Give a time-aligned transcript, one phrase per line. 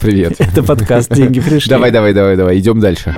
[0.00, 0.34] Привет.
[0.38, 1.70] Это подкаст «Деньги пришли».
[1.70, 3.14] Давай, давай, давай, давай, идем дальше.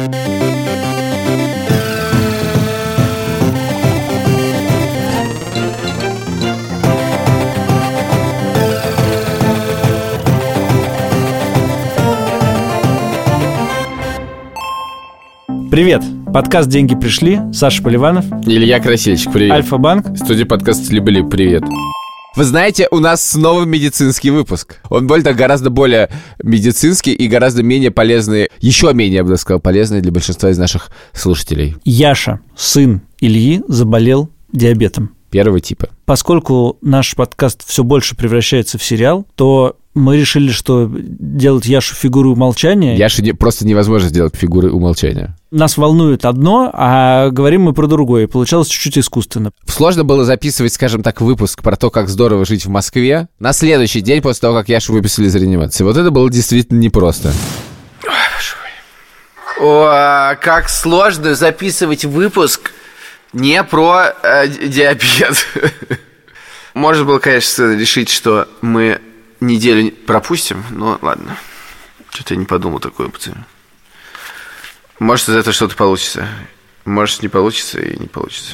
[15.71, 16.02] Привет.
[16.33, 17.38] Подкаст «Деньги пришли».
[17.52, 18.24] Саша Поливанов.
[18.45, 19.52] Илья Красильщик, привет.
[19.52, 20.16] Альфа-банк.
[20.16, 21.62] Студия подкаста «Либо привет.
[22.37, 24.77] Вы знаете, у нас снова медицинский выпуск.
[24.88, 26.10] Он более того, гораздо более
[26.42, 30.91] медицинский и гораздо менее полезный, еще менее, я бы сказал, полезный для большинства из наших
[31.12, 31.77] слушателей.
[31.84, 35.11] Яша, сын Ильи, заболел диабетом.
[35.30, 35.89] Первого типа.
[36.06, 42.33] Поскольку наш подкаст все больше превращается в сериал, то мы решили, что делать Яшу фигуру
[42.33, 42.97] умолчания...
[42.97, 45.37] Яше не, просто невозможно сделать фигуры умолчания.
[45.51, 48.29] Нас волнует одно, а говорим мы про другое.
[48.29, 49.51] Получалось чуть-чуть искусственно.
[49.67, 54.01] Сложно было записывать, скажем так, выпуск про то, как здорово жить в Москве на следующий
[54.01, 55.83] день после того, как Яшу выписали из реанимации.
[55.83, 57.33] Вот это было действительно непросто.
[59.59, 62.73] О, как сложно записывать выпуск
[63.33, 65.47] не про э, диабет.
[66.75, 69.01] Можно было, конечно, решить, что мы
[69.41, 71.37] неделю пропустим, но ладно.
[72.11, 73.45] Что-то я не подумал такое, пацаны.
[75.01, 76.29] Может, из этого что-то получится.
[76.84, 78.53] Может, не получится и не получится.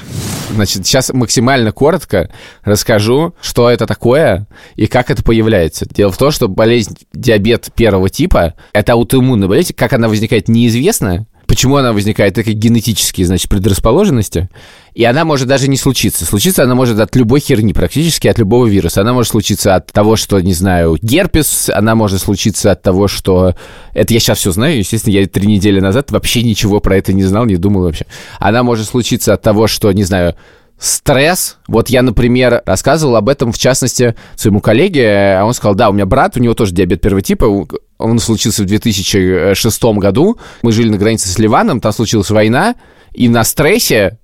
[0.50, 2.30] Значит, сейчас максимально коротко
[2.62, 5.86] расскажу, что это такое и как это появляется.
[5.90, 9.74] Дело в том, что болезнь диабет первого типа– это аутоиммунная болезнь.
[9.74, 11.26] Как она возникает, неизвестно.
[11.48, 12.38] Почему она возникает?
[12.38, 14.48] Это генетические, значит, предрасположенности.
[14.96, 16.24] И она может даже не случиться.
[16.24, 19.02] Случиться она может от любой херни, практически от любого вируса.
[19.02, 21.68] Она может случиться от того, что, не знаю, герпес.
[21.68, 23.54] Она может случиться от того, что...
[23.92, 24.78] Это я сейчас все знаю.
[24.78, 28.06] Естественно, я три недели назад вообще ничего про это не знал, не думал вообще.
[28.40, 30.34] Она может случиться от того, что, не знаю,
[30.78, 31.58] стресс.
[31.68, 35.92] Вот я, например, рассказывал об этом, в частности, своему коллеге, а он сказал, да, у
[35.92, 37.66] меня брат, у него тоже диабет первого типа,
[37.98, 42.76] он случился в 2006 году, мы жили на границе с Ливаном, там случилась война,
[43.12, 44.18] и на стрессе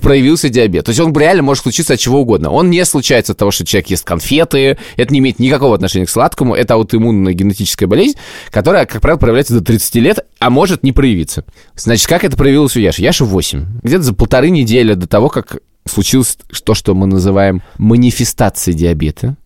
[0.00, 0.86] проявился диабет.
[0.86, 2.50] То есть он реально может случиться от чего угодно.
[2.50, 6.10] Он не случается от того, что человек ест конфеты, это не имеет никакого отношения к
[6.10, 8.16] сладкому, это аутоиммунная генетическая болезнь,
[8.50, 11.44] которая, как правило, проявляется до 30 лет, а может не проявиться.
[11.76, 13.02] Значит, как это проявилось у Яши?
[13.02, 13.80] Яша 8.
[13.82, 19.36] Где-то за полторы недели до того, как случилось то, что мы называем манифестацией диабета,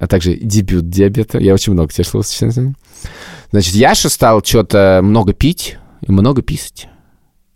[0.00, 1.38] а также дебют диабета.
[1.38, 2.58] Я очень много слов сейчас.
[3.50, 6.88] Значит, Яша стал что-то много пить и много писать.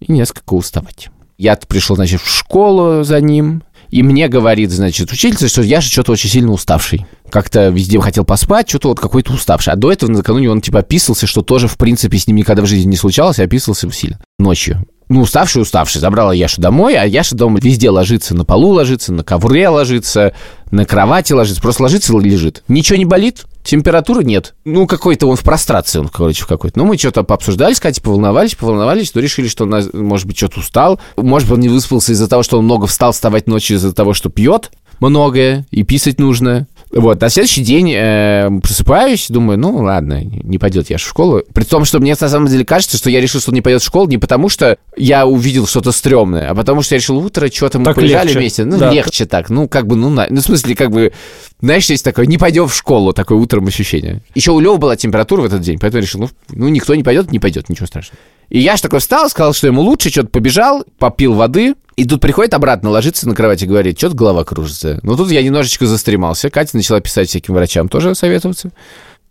[0.01, 1.09] И несколько уставать.
[1.39, 5.89] Я пришел, значит, в школу за ним, и мне говорит, значит, учительница, что я же
[5.89, 7.07] что-то очень сильно уставший.
[7.31, 9.73] Как-то везде хотел поспать, что-то вот какой-то уставший.
[9.73, 12.67] А до этого накануне он типа описывался, что тоже, в принципе, с ним никогда в
[12.67, 14.19] жизни не случалось, а описывался сильно.
[14.39, 16.01] Ночью ну, уставший, уставший.
[16.01, 18.35] Забрала Яшу домой, а Яша дома везде ложится.
[18.35, 20.35] На полу ложится, на ковре ложится,
[20.71, 21.63] на кровати ложится.
[21.63, 22.63] Просто ложится и лежит.
[22.69, 24.55] Ничего не болит, температуры нет.
[24.65, 26.79] Ну, какой-то он в прострации, он, короче, в какой-то.
[26.79, 30.61] Ну, мы что-то пообсуждали с Катей, поволновались, поволновались, то решили, что он, может быть, что-то
[30.61, 31.01] устал.
[31.17, 34.13] Может быть, он не выспался из-за того, что он много встал вставать ночью из-за того,
[34.13, 36.67] что пьет многое и писать нужно.
[36.91, 41.43] Вот, на следующий день э, просыпаюсь, думаю, ну ладно, не пойдет я в школу.
[41.53, 43.83] При том, что мне на самом деле кажется, что я решил, что он не пойдет
[43.83, 47.49] в школу не потому, что я увидел что-то стрёмное, а потому что я решил, утро,
[47.53, 48.39] что-то мы так полежали легче.
[48.39, 48.65] вместе.
[48.65, 48.91] Ну, да.
[48.91, 49.51] легче так.
[49.51, 50.27] Ну, как бы, ну, на...
[50.31, 51.13] ну, в смысле, как бы,
[51.61, 54.23] знаешь, есть такое, не пойдем в школу, такое утром ощущение.
[54.35, 57.03] Еще у Лёвы была температура в этот день, поэтому я решил, ну, ну никто не
[57.03, 58.19] пойдет, не пойдет, ничего страшного.
[58.49, 62.21] И я ж такой встал, сказал, что ему лучше, что-то побежал, попил воды, и тут
[62.21, 65.01] приходит обратно, ложится на кровать и говорит, что-то голова кружится.
[65.03, 66.49] Ну, тут я немножечко застремался.
[66.49, 68.71] Катя начала писать всяким врачам тоже советоваться.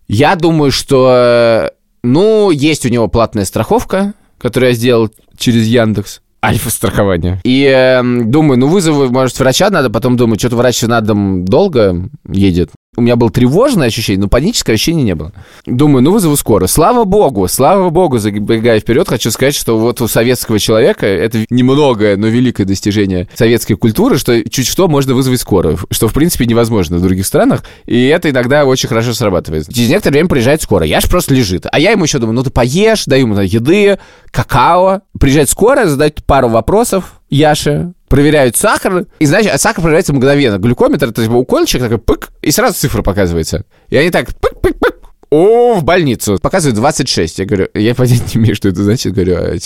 [0.09, 1.72] Я думаю, что,
[2.03, 6.19] ну, есть у него платная страховка, которую я сделал через Яндекс.
[6.44, 7.39] Альфа-страхование.
[7.45, 12.09] И э, думаю, ну вызову, может, врача надо, потом думаю, что-то врач на дом долго
[12.28, 15.31] едет у меня было тревожное ощущение, но паническое ощущение не было.
[15.68, 16.66] Думаю, ну вызову скоро.
[16.66, 22.18] Слава богу, слава богу, забегая вперед, хочу сказать, что вот у советского человека это немногое,
[22.18, 26.97] но великое достижение советской культуры, что чуть что можно вызвать скорую, что в принципе невозможно
[26.97, 29.72] в других странах, и это иногда очень хорошо срабатывает.
[29.72, 32.44] Через некоторое время приезжает скорая, я ж просто лежит, а я ему еще думаю, ну
[32.44, 33.99] ты поешь, даю ему еды,
[34.32, 40.58] какао, приезжает скорая, задает пару вопросов, Яше, проверяют сахар, и, значит, а сахар проверяется мгновенно.
[40.58, 43.66] Глюкометр, то есть укольчик такой пык, и сразу цифра показывается.
[43.90, 44.97] И они так пык-пык-пык,
[45.29, 46.38] о, в больницу.
[46.41, 47.40] Показывает 26.
[47.40, 49.14] Я говорю, я понять не имею, что это значит.
[49.14, 49.58] Говорю, а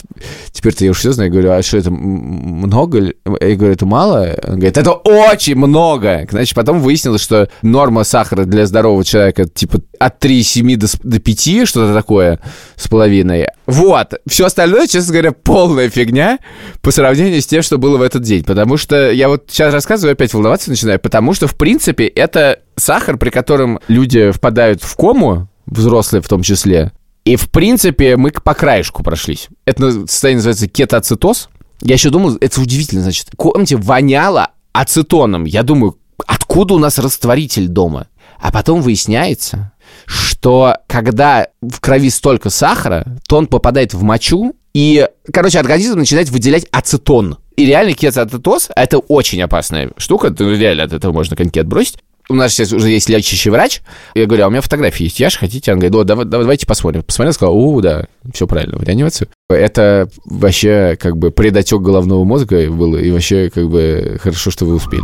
[0.52, 1.32] теперь-то я уж все знаю.
[1.32, 3.14] Говорю, а что это много?
[3.26, 4.36] Я говорю, это мало?
[4.48, 6.28] Он говорит, это очень много.
[6.30, 11.68] Значит, потом выяснилось, что норма сахара для здорового человека типа от 3,7 до, до 5,
[11.68, 12.40] что-то такое
[12.76, 13.48] с половиной.
[13.68, 14.16] Вот.
[14.28, 16.40] Все остальное, честно говоря, полная фигня
[16.82, 18.44] по сравнению с тем, что было в этот день.
[18.44, 23.18] Потому что я вот сейчас рассказываю, опять волноваться начинаю, потому что, в принципе, это сахар,
[23.18, 26.92] при котором люди впадают в кому, взрослые в том числе.
[27.26, 29.48] И, в принципе, мы по краешку прошлись.
[29.66, 31.50] Это состояние называется кетоацетоз.
[31.82, 33.30] Я еще думал, это удивительно, значит.
[33.38, 35.46] Помните, воняло ацетоном.
[35.46, 38.08] Я думаю, откуда у нас растворитель дома?
[38.40, 39.72] А потом выясняется,
[40.06, 46.30] что когда в крови столько сахара, то он попадает в мочу, и, короче, организм начинает
[46.30, 47.38] выделять ацетон.
[47.56, 51.98] И реально кетоацетоз— это очень опасная штука, ну, реально от этого можно коньки отбросить.
[52.30, 53.82] У нас сейчас уже есть лечащий врач.
[54.16, 55.72] Я говорю, а у меня фотографии есть, Яш, хотите?
[55.74, 57.04] Он говорит, да, давай, давайте посмотрим.
[57.04, 59.28] Посмотрел, сказал, о, да, все правильно, в реанимацию.
[59.50, 64.76] Это вообще как бы предотек головного мозга был, и вообще как бы хорошо, что вы
[64.76, 65.04] успели.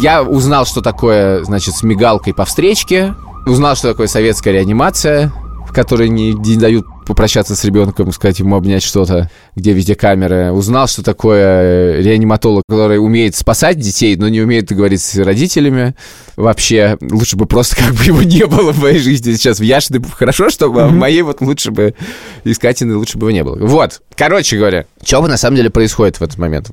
[0.00, 3.14] Я узнал, что такое, значит, с мигалкой по встречке,
[3.46, 5.32] узнал, что такое советская реанимация,
[5.66, 10.52] в которой не, не дают попрощаться с ребенком, сказать ему обнять что-то, где везде камеры.
[10.52, 15.94] Узнал, что такое реаниматолог, который умеет спасать детей, но не умеет говорить с родителями.
[16.36, 19.60] Вообще, лучше бы просто как бы его не было в моей жизни сейчас.
[19.60, 20.88] В Яшиной хорошо, чтобы mm-hmm.
[20.88, 21.94] в моей вот лучше бы
[22.44, 23.56] искательной лучше бы его не было.
[23.56, 26.70] Вот, короче говоря, что бы на самом деле происходит в этот момент?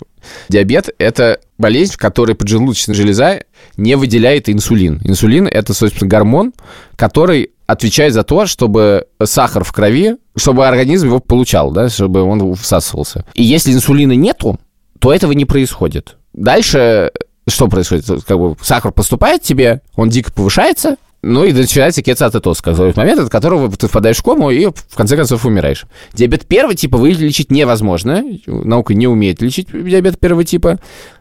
[0.49, 3.41] Диабет— это болезнь, в которой поджелудочная железа
[3.77, 5.01] не выделяет инсулин.
[5.03, 6.53] Инсулин— это, собственно, гормон,
[6.95, 12.55] который отвечает за то, чтобы сахар в крови, чтобы организм его получал, да, чтобы он
[12.55, 13.25] всасывался.
[13.35, 14.59] И если инсулина нету,
[14.97, 16.17] то этого не происходит.
[16.33, 17.11] Дальше
[17.47, 18.05] что происходит?
[18.25, 23.29] Как бы сахар поступает тебе, он дико повышается, ну и начинается кетоацетоз, который момент, от
[23.29, 25.85] которого ты впадаешь в кому и в конце концов умираешь.
[26.13, 28.23] Диабет первого типа вылечить невозможно.
[28.47, 30.79] Наука не умеет лечить диабет первого типа.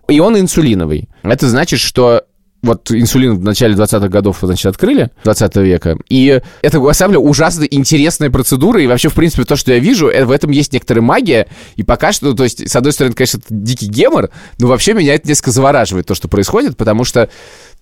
[0.08, 1.10] И он инсулиновый.
[1.22, 2.22] Это значит, что
[2.62, 7.24] вот инсулин в начале 20-х годов, значит, открыли, 20 века, и это, на самом деле,
[7.24, 11.02] ужасно интересная процедура, и вообще, в принципе, то, что я вижу, в этом есть некоторая
[11.02, 14.92] магия, и пока что, то есть, с одной стороны, конечно, это дикий гемор, но вообще
[14.92, 17.30] меня это несколько завораживает, то, что происходит, потому что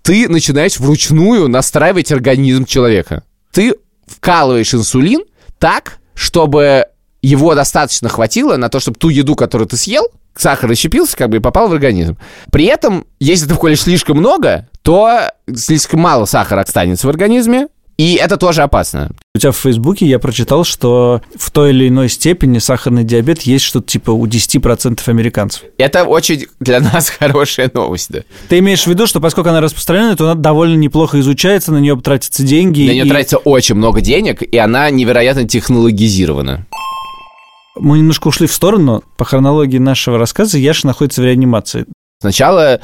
[0.03, 3.25] ты начинаешь вручную настраивать организм человека.
[3.53, 3.75] Ты
[4.07, 5.25] вкалываешь инсулин
[5.59, 6.85] так, чтобы
[7.23, 11.39] его достаточно хватило на то, чтобы ту еду, которую ты съел, сахар расщепился, как бы,
[11.39, 12.17] и попал в организм.
[12.51, 17.69] При этом, если ты вколешь слишком много, то слишком мало сахара останется в организме,
[17.99, 19.11] и это тоже опасно.
[19.35, 23.65] У тебя в Фейсбуке я прочитал, что в той или иной степени сахарный диабет есть
[23.65, 25.63] что-то типа у 10% американцев.
[25.79, 28.21] Это очень для нас хорошая новость, да.
[28.49, 31.99] Ты имеешь в виду, что поскольку она распространена, то она довольно неплохо изучается, на нее
[31.99, 32.87] тратятся деньги.
[32.87, 33.09] На нее и...
[33.09, 36.67] тратится очень много денег, и она невероятно технологизирована.
[37.77, 39.05] Мы немножко ушли в сторону.
[39.17, 41.87] По хронологии нашего рассказа Яша находится в реанимации.
[42.21, 42.81] Сначала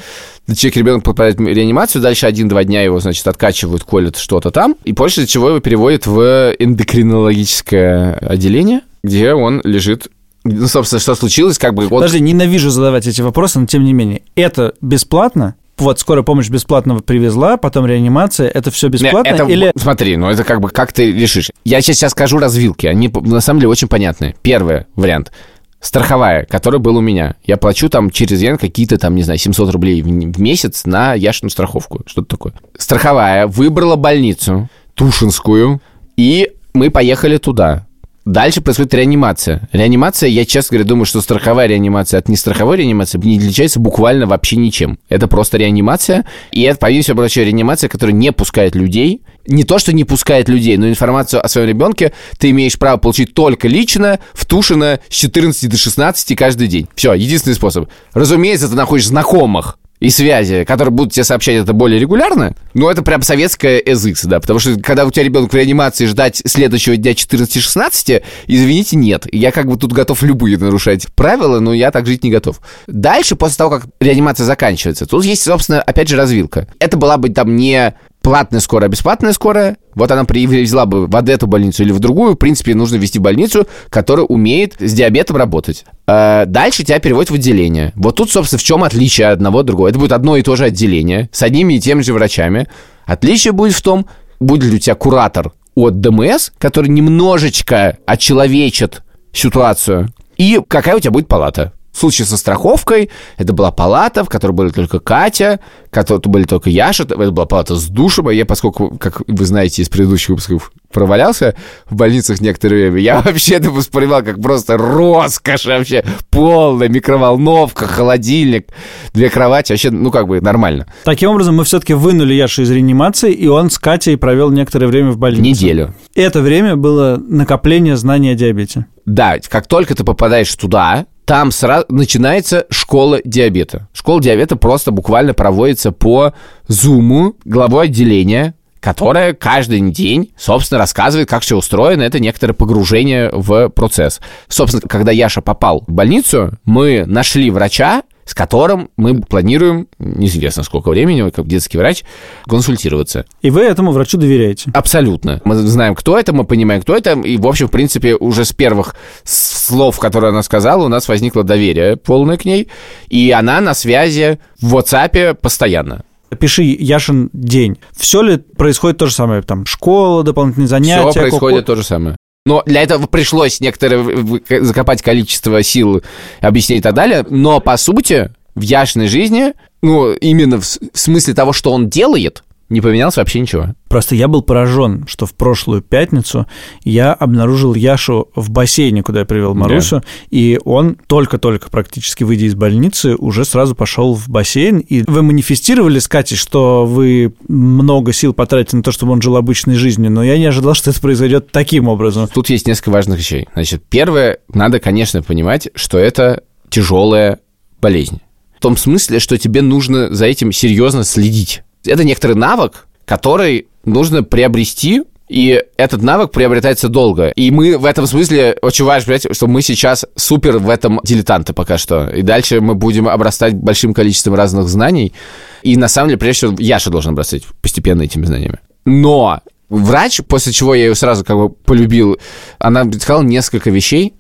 [0.46, 4.92] человек, ребенок попадает в реанимацию, дальше один-два дня его, значит, откачивают, колят что-то там, и
[4.92, 10.08] после чего его переводят в эндокринологическое отделение, где он лежит
[10.44, 11.88] ну, собственно, что случилось, как бы...
[11.88, 15.54] Подожди, ненавижу задавать эти вопросы, но тем не менее, это бесплатно?
[15.82, 19.28] Вот скорая помощь бесплатно привезла, потом реанимация, это все бесплатно?
[19.28, 19.72] Это, или...
[19.76, 21.50] Смотри, ну это как бы, как ты решишь?
[21.64, 24.34] Я сейчас, сейчас скажу развилки, они на самом деле очень понятные.
[24.42, 25.32] Первый вариант.
[25.80, 27.34] Страховая, которая была у меня.
[27.44, 31.50] Я плачу там через Ян какие-то там, не знаю, 700 рублей в месяц на яшную
[31.50, 32.02] страховку.
[32.06, 32.52] Что-то такое.
[32.78, 35.82] Страховая выбрала больницу, Тушинскую,
[36.16, 37.86] и мы поехали туда.
[38.24, 39.68] Дальше происходит реанимация.
[39.72, 44.56] Реанимация, я честно говоря, думаю, что страховая реанимация от нестраховой реанимации не отличается буквально вообще
[44.56, 45.00] ничем.
[45.08, 49.22] Это просто реанимация, и это, помимо всего прочего, реанимация, которая не пускает людей.
[49.48, 53.34] Не то, что не пускает людей, но информацию о своем ребенке ты имеешь право получить
[53.34, 56.88] только лично, в Тушино с 14 до 16 каждый день.
[56.94, 57.88] Все, единственный способ.
[58.14, 63.02] Разумеется, ты находишь знакомых, и связи, которые будут тебе сообщать это более регулярно, ну, это
[63.02, 67.12] прям советская ЭЗИКС, да, потому что когда у тебя ребенок в реанимации ждать следующего дня
[67.12, 69.26] 14-16, извините, нет.
[69.32, 72.60] Я как бы тут готов любые нарушать правила, но я так жить не готов.
[72.88, 76.66] Дальше, после того, как реанимация заканчивается, тут есть, собственно, опять же, развилка.
[76.80, 81.46] Это была бы там не платная скорая, бесплатная скорая, вот она привезла бы в эту
[81.46, 85.84] больницу или в другую, в принципе, нужно вести больницу, которая умеет с диабетом работать.
[86.06, 87.92] А дальше тебя переводят в отделение.
[87.96, 89.88] Вот тут, собственно, в чем отличие одного от другого.
[89.88, 92.68] Это будет одно и то же отделение с одними и теми же врачами.
[93.06, 94.06] Отличие будет в том,
[94.40, 101.10] будет ли у тебя куратор от ДМС, который немножечко очеловечит ситуацию, и какая у тебя
[101.10, 101.72] будет палата.
[101.92, 106.44] В случае со страховкой это была палата, в которой были только Катя, в которой были
[106.44, 110.30] только Яша, это была палата с душем, а я, поскольку, как вы знаете из предыдущих
[110.30, 111.54] выпусков, провалялся
[111.90, 118.68] в больницах некоторое время, я вообще это воспринимал как просто роскошь вообще, полная микроволновка, холодильник,
[119.12, 120.86] две кровати, вообще, ну, как бы нормально.
[121.04, 125.10] Таким образом, мы все-таки вынули Яшу из реанимации, и он с Катей провел некоторое время
[125.10, 125.42] в больнице.
[125.42, 125.94] Неделю.
[126.14, 128.86] Это время было накопление знаний о диабете.
[129.04, 133.88] Да, как только ты попадаешь туда, там сразу начинается школа диабета.
[133.94, 136.34] Школа диабета просто буквально проводится по
[136.68, 142.02] зуму главой отделения, которая каждый день, собственно, рассказывает, как все устроено.
[142.02, 144.20] Это некоторое погружение в процесс.
[144.46, 150.90] Собственно, когда Яша попал в больницу, мы нашли врача, с которым мы планируем, неизвестно сколько
[150.90, 152.04] времени, как детский врач,
[152.46, 153.26] консультироваться.
[153.40, 154.70] И вы этому врачу доверяете?
[154.74, 155.40] Абсолютно.
[155.44, 158.52] Мы знаем, кто это, мы понимаем, кто это, и, в общем, в принципе, уже с
[158.52, 162.68] первых слов, которые она сказала, у нас возникло доверие полное к ней,
[163.08, 166.02] и она на связи в WhatsApp постоянно
[166.38, 167.78] пиши Яшин день.
[167.94, 169.42] Все ли происходит то же самое?
[169.42, 171.10] Там школа, дополнительные занятия?
[171.10, 172.16] Все происходит то же самое.
[172.44, 176.02] Но для этого пришлось некоторое закопать количество сил,
[176.40, 177.24] объяснить и так далее.
[177.28, 182.42] Но, по сути, в Яшиной жизни, ну, именно в смысле того, что он делает,
[182.72, 183.74] не поменялось вообще ничего.
[183.88, 186.46] Просто я был поражен, что в прошлую пятницу
[186.82, 190.06] я обнаружил Яшу в бассейне, куда я привел Марусю, да.
[190.30, 194.78] и он только-только практически выйдя из больницы уже сразу пошел в бассейн.
[194.78, 199.36] И вы манифестировали с Катей, что вы много сил потратите на то, чтобы он жил
[199.36, 202.26] обычной жизнью, но я не ожидал, что это произойдет таким образом.
[202.26, 203.48] Тут есть несколько важных вещей.
[203.52, 207.40] Значит, первое, надо, конечно, понимать, что это тяжелая
[207.82, 208.20] болезнь.
[208.56, 214.22] В том смысле, что тебе нужно за этим серьезно следить это некоторый навык, который нужно
[214.22, 217.28] приобрести и этот навык приобретается долго.
[217.28, 221.54] И мы в этом смысле очень важно понять, что мы сейчас супер в этом дилетанты
[221.54, 222.10] пока что.
[222.10, 225.14] И дальше мы будем обрастать большим количеством разных знаний.
[225.62, 228.58] И на самом деле, прежде всего, Яша должен обрастать постепенно этими знаниями.
[228.84, 232.18] Но врач, после чего я ее сразу как бы полюбил,
[232.58, 234.12] она сказала несколько вещей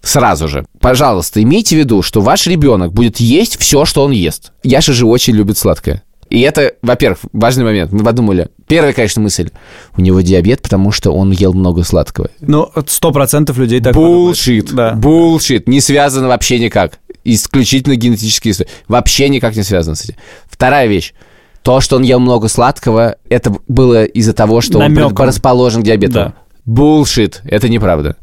[0.00, 0.64] сразу же.
[0.80, 4.52] Пожалуйста, имейте в виду, что ваш ребенок будет есть все, что он ест.
[4.62, 6.02] Яша же очень любит сладкое.
[6.34, 7.92] И это, во-первых, важный момент.
[7.92, 8.48] Мы подумали.
[8.66, 9.50] Первая, конечно, мысль.
[9.96, 12.28] У него диабет, потому что он ел много сладкого.
[12.40, 14.74] Ну, сто процентов людей так Булшит.
[14.74, 14.94] Да.
[14.94, 15.68] Булшит.
[15.68, 16.98] Не связано вообще никак.
[17.22, 18.68] Исключительно генетические истории.
[18.88, 20.16] Вообще никак не связано с этим.
[20.46, 21.14] Вторая вещь.
[21.62, 25.14] То, что он ел много сладкого, это было из-за того, что Намеком.
[25.16, 26.14] он расположен к диабету.
[26.14, 26.34] Да.
[26.64, 27.42] Булшит.
[27.44, 28.16] Это неправда.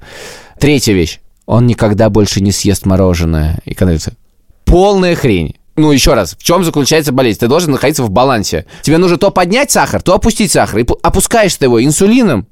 [0.60, 1.22] Третья вещь.
[1.46, 3.60] Он никогда больше не съест мороженое.
[3.64, 3.74] И
[4.66, 7.40] Полная хрень ну, еще раз, в чем заключается болезнь?
[7.40, 8.66] Ты должен находиться в балансе.
[8.82, 10.80] Тебе нужно то поднять сахар, то опустить сахар.
[10.80, 12.48] И опускаешь ты его инсулином,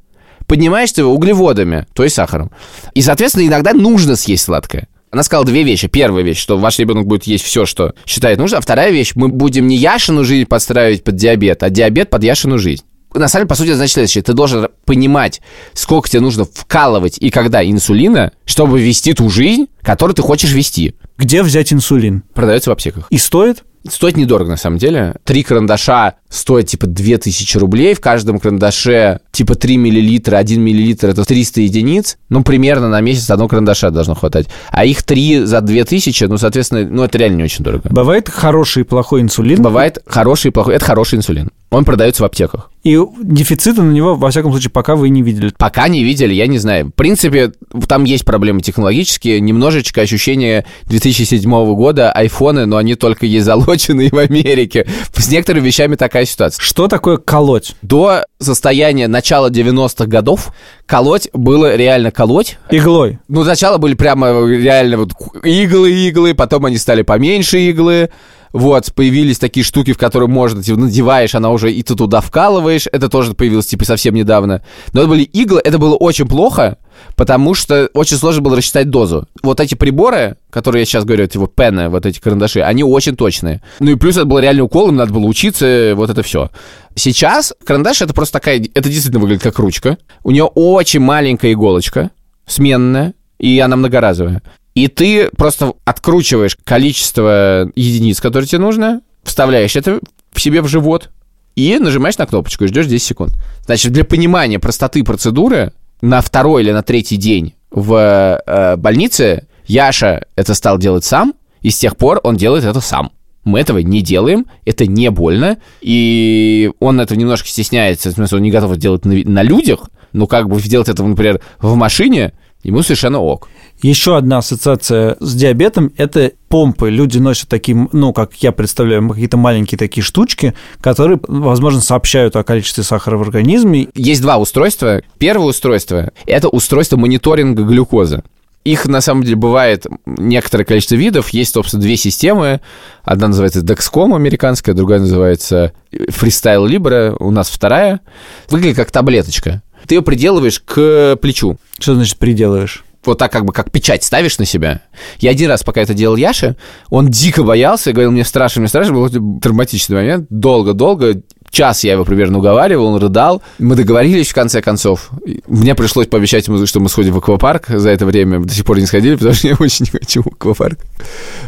[0.47, 2.51] поднимаешь ты его углеводами, то есть сахаром.
[2.93, 4.87] И, соответственно, иногда нужно съесть сладкое.
[5.11, 5.87] Она сказала две вещи.
[5.87, 8.59] Первая вещь, что ваш ребенок будет есть все, что считает нужно.
[8.59, 12.59] А вторая вещь, мы будем не Яшину жизнь подстраивать под диабет, а диабет под Яшину
[12.59, 12.83] жизнь.
[13.13, 14.23] На самом деле, по сути, значит следующее.
[14.23, 15.41] Ты должен понимать,
[15.73, 20.95] сколько тебе нужно вкалывать и когда инсулина, чтобы вести ту жизнь, которую ты хочешь вести.
[21.17, 22.23] Где взять инсулин?
[22.33, 23.07] Продается в аптеках.
[23.09, 23.63] И стоит?
[23.87, 25.15] Стоит недорого, на самом деле.
[25.23, 27.93] Три карандаша стоят, типа, 2000 рублей.
[27.93, 30.37] В каждом карандаше, типа, 3 миллилитра.
[30.37, 32.17] 1 миллилитр— это 300 единиц.
[32.27, 34.47] Ну, примерно на месяц одного карандаша должно хватать.
[34.71, 37.89] А их 3 за 2000, ну, соответственно, ну, это реально не очень дорого.
[37.89, 39.61] Бывает хороший и плохой инсулин?
[39.61, 40.75] Бывает хороший и плохой.
[40.75, 41.49] Это хороший инсулин.
[41.69, 42.71] Он продается в аптеках.
[42.83, 45.53] И дефицита на него, во всяком случае, пока вы не видели.
[45.57, 46.87] Пока не видели, я не знаю.
[46.87, 47.51] В принципе,
[47.87, 49.39] там есть проблемы технологические.
[49.41, 54.87] Немножечко ощущение 2007 года, айфоны, но они только есть залочены в Америке.
[55.13, 56.63] С некоторыми вещами такая ситуация.
[56.63, 57.75] Что такое колоть?
[57.81, 60.53] До состояния начала 90-х годов
[60.85, 62.57] колоть было реально колоть.
[62.71, 63.19] Иглой?
[63.27, 65.11] Ну, сначала были прямо реально вот
[65.43, 68.09] иглы-иглы, потом они стали поменьше иглы,
[68.51, 72.87] вот, появились такие штуки, в которые можно, типа, надеваешь, она уже, и ты туда вкалываешь,
[72.91, 74.63] это тоже появилось, типа, совсем недавно.
[74.93, 76.77] Но это были иглы, это было очень плохо,
[77.15, 79.27] потому что очень сложно было рассчитать дозу.
[79.43, 83.61] Вот эти приборы, которые я сейчас говорю, типа, пены, вот эти карандаши, они очень точные.
[83.79, 86.49] Ну и плюс это был реальный укол, им надо было учиться, вот это все.
[86.95, 89.97] Сейчас карандаш это просто такая, это действительно выглядит как ручка.
[90.23, 92.11] У нее очень маленькая иголочка,
[92.45, 94.41] сменная, и она многоразовая.
[94.79, 99.99] И ты просто откручиваешь количество единиц, которые тебе нужно, вставляешь это
[100.31, 101.09] в себе в живот
[101.57, 103.33] и нажимаешь на кнопочку и ждешь 10 секунд.
[103.65, 110.25] Значит, для понимания простоты процедуры на второй или на третий день в э, больнице Яша
[110.37, 113.11] это стал делать сам, и с тех пор он делает это сам.
[113.43, 118.43] Мы этого не делаем, это не больно, и он этого немножко стесняется, в смысле, он
[118.43, 122.31] не готов делать на, на людях, но как бы сделать это, например, в машине,
[122.63, 123.49] ему совершенно ок.
[123.81, 126.89] Еще одна ассоциация с диабетом– это помпы.
[126.89, 132.43] Люди носят такие, ну, как я представляю, какие-то маленькие такие штучки, которые, возможно, сообщают о
[132.43, 133.87] количестве сахара в организме.
[133.95, 135.01] Есть два устройства.
[135.17, 138.23] Первое устройство– это устройство мониторинга глюкозы.
[138.65, 141.29] Их, на самом деле, бывает некоторое количество видов.
[141.29, 142.59] Есть, собственно, две системы.
[143.03, 147.15] Одна называется Dexcom американская, другая называется Freestyle Libre.
[147.19, 148.01] У нас вторая.
[148.49, 149.63] Выглядит как таблеточка.
[149.89, 151.57] Ты ее приделываешь к плечу.
[151.79, 152.85] Что значит приделываешь?
[153.05, 154.81] вот так как бы как печать ставишь на себя.
[155.19, 156.57] Я один раз, пока это делал Яша,
[156.89, 162.05] он дико боялся, говорил, мне страшно, мне страшно, был травматичный момент, долго-долго, час я его
[162.05, 163.41] примерно уговаривал, он рыдал.
[163.57, 165.09] Мы договорились в конце концов.
[165.47, 167.69] Мне пришлось пообещать ему, что мы сходим в аквапарк.
[167.69, 170.27] За это время до сих пор не сходили, потому что я очень не хочу в
[170.27, 170.79] аквапарк.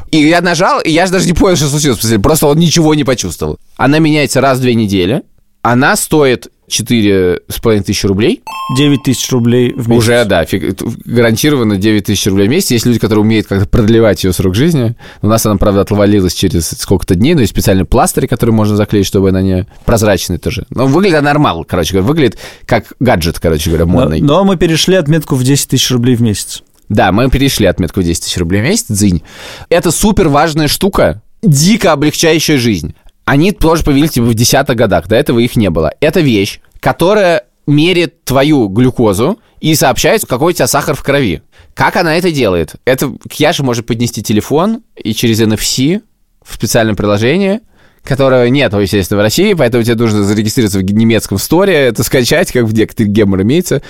[0.10, 2.00] И я нажал, и я же даже не понял, что случилось.
[2.24, 3.58] Просто он ничего не почувствовал.
[3.78, 5.22] Она меняется раз в две недели.
[5.62, 8.42] Она стоит 4,5 тысячи рублей.
[8.78, 10.04] 9 тысяч рублей в месяц.
[10.04, 12.72] Уже, да, фиг, гарантированно 9 тысяч рублей в месяц.
[12.72, 14.96] Есть люди, которые умеют как-то продлевать ее срок жизни.
[15.22, 19.06] У нас она, правда, отвалилась через сколько-то дней, но есть специальные пластыри, которые можно заклеить,
[19.06, 20.66] чтобы она не прозрачная тоже.
[20.70, 22.08] Но выглядит она нормально, короче говоря.
[22.08, 24.22] Выглядит как гаджет, короче говоря, модный.
[24.22, 26.64] Но, но мы перешли отметку в 10 тысяч рублей в месяц.
[26.88, 29.24] Да, мы перешли отметку в 10 тысяч рублей в месяц, дзынь.
[29.70, 32.96] Это супер важная штука, дико облегчающая жизнь.
[33.26, 35.94] Они тоже появились типа, в десятых годах, до этого их не было.
[36.00, 41.42] Это вещь, которая мерит твою глюкозу и сообщает, какой у тебя сахар в крови.
[41.74, 42.76] Как она это делает?
[42.86, 46.02] Это к может поднести телефон и через NFC
[46.44, 47.62] в специальном приложении,
[48.04, 52.66] которого нет, естественно, в России, поэтому тебе нужно зарегистрироваться в немецком сторе, это скачать, как
[52.66, 53.82] в некоторых гемор имеется,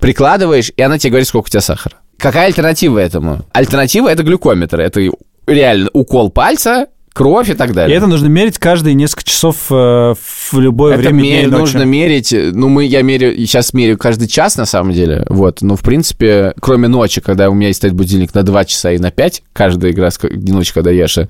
[0.00, 1.96] прикладываешь, и она тебе говорит, сколько у тебя сахара.
[2.18, 3.44] Какая альтернатива этому?
[3.52, 4.80] Альтернатива— это глюкометр.
[4.80, 5.10] Это
[5.46, 7.94] реально укол пальца, кровь и так далее.
[7.94, 11.46] И это нужно мерить каждые несколько часов э, в любое это время ме- дня и
[11.46, 11.60] ночи.
[11.60, 15.76] нужно мерить, ну, мы, я мерю, сейчас меряю каждый час, на самом деле, вот, но,
[15.76, 19.10] в принципе, кроме ночи, когда у меня есть стоит будильник на 2 часа и на
[19.10, 21.28] 5, каждая игра, ночь, когда Яша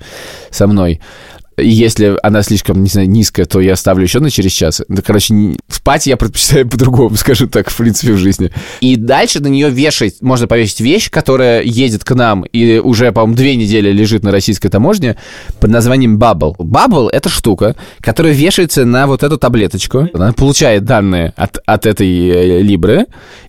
[0.49, 0.99] со мной,
[1.57, 4.81] если она слишком, не знаю, низкая, то я ставлю еще на через час.
[5.05, 8.51] Короче, спать я предпочитаю по-другому, скажу так, в принципе, в жизни.
[8.81, 13.35] И дальше на нее вешать, можно повесить вещь, которая едет к нам и уже, по-моему,
[13.35, 15.17] две недели лежит на российской таможне
[15.59, 16.55] под названием Bubble.
[16.57, 20.09] Bubble— это штука, которая вешается на вот эту таблеточку.
[20.13, 23.05] Она получает данные от, от этой э, Либры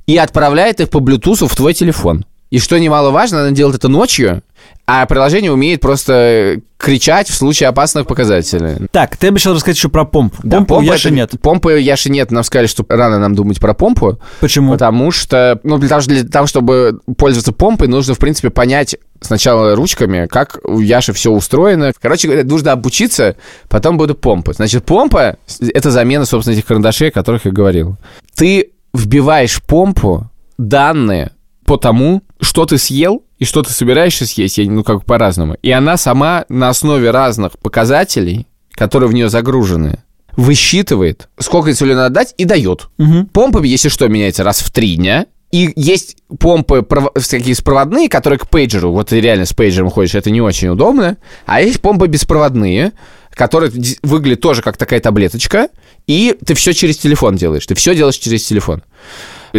[0.06, 2.24] и отправляет их по Bluetooth в твой телефон.
[2.50, 4.42] И что немаловажно, она делает это ночью,
[4.86, 8.86] а приложение умеет просто кричать в случае опасных показателей.
[8.92, 10.36] Так, ты обещал рассказать еще про помпу.
[10.44, 11.30] Да, помпы у Яши это- нет.
[11.42, 12.30] Помпы Яши нет.
[12.30, 14.20] Нам сказали, что рано нам думать про помпу.
[14.40, 14.72] Почему?
[14.72, 19.74] Потому что, ну, для того, для того, чтобы пользоваться помпой, нужно, в принципе, понять сначала
[19.74, 21.92] ручками, как у Яши все устроено.
[22.00, 23.36] Короче говоря, нужно обучиться,
[23.68, 24.52] потом будут помпы.
[24.52, 25.36] Значит, помпа—
[25.74, 27.96] это замена, собственно, этих карандашей, о которых я говорил.
[28.36, 31.32] Ты вбиваешь помпу данные
[31.64, 35.56] по тому, что ты съел и что ты собираешься съесть, я- ну, как по-разному.
[35.62, 40.02] И она сама на основе разных показателей, которые в нее загружены,
[40.36, 42.88] высчитывает, сколько инсулина дать, и дает.
[42.98, 43.26] Мгм.
[43.26, 45.26] Помпа, если что, меняется раз в три дня.
[45.52, 50.14] И есть помпы пров- такие беспроводные, которые к пейджеру, вот ты реально с пейджером ходишь,
[50.14, 51.16] это не очень удобно.
[51.46, 52.92] А есть помпы беспроводные,
[53.32, 53.70] которые
[54.02, 55.68] выглядят тоже как такая таблеточка,
[56.06, 57.64] и ты все через телефон делаешь.
[57.66, 58.82] Ты все делаешь через телефон.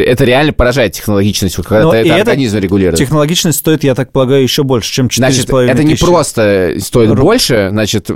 [0.03, 2.97] Это реально поражает технологичность, вот когда Но и это организм регулирует.
[2.97, 6.05] Технологичность стоит, я так полагаю, еще больше, чем 4,5 Значит, это не тысячи.
[6.05, 8.09] просто стоит Ру- больше, значит,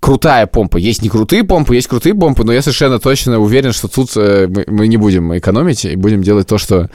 [0.00, 0.78] крутая помпа.
[0.78, 4.46] Есть не крутые помпы, есть крутые помпы, но я совершенно точно уверен, что тут э,
[4.48, 6.90] мы, мы не будем экономить и будем делать то, что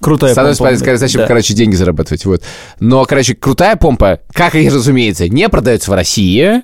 [0.00, 0.74] Крутая Становится помпа.
[0.76, 1.26] понятно, зачем, Да.
[1.28, 2.24] короче, деньги зарабатывать.
[2.26, 2.42] Вот.
[2.80, 6.62] Но, короче, крутая помпа, как и разумеется, не продается в России.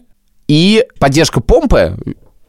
[0.48, 1.96] И поддержка помпы,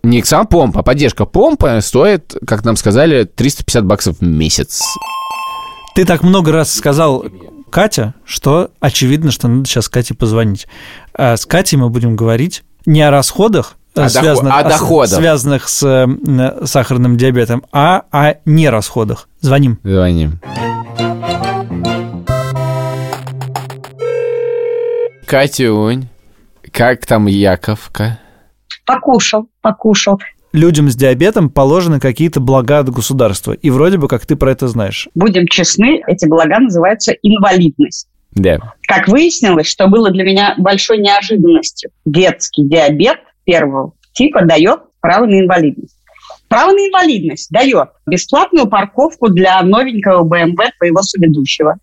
[0.03, 4.81] не сама помпа, а поддержка помпы стоит, как нам сказали, 350 баксов в месяц.
[5.95, 7.25] Ты так много раз сказал
[7.69, 10.67] Катя, что очевидно, что надо сейчас Кате позвонить.
[11.13, 15.19] А с Катей мы будем говорить не о расходах, э, дохо- связанных, о с- доходах.
[15.19, 19.27] связанных с э, сахарным диабетом, а о нерасходах.
[19.41, 19.79] Звоним.
[19.83, 20.39] Звоним.
[25.25, 26.09] Катюнь,
[26.71, 28.19] как там Яковка?
[28.93, 30.19] Покушал, покушал.
[30.54, 33.54] Людям с диабетом положены какие-то блага от государства.
[33.54, 35.08] И вроде бы как ты про это знаешь.
[35.15, 38.08] Будем честны, эти блага называются инвалидность.
[38.34, 38.73] Да.
[38.88, 45.39] Как выяснилось, что было для меня большой неожиданностью, детский диабет первого типа дает право на
[45.39, 45.97] инвалидность.
[46.51, 51.77] Право на инвалидность дает бесплатную парковку для новенького БМВ твоего соведущего.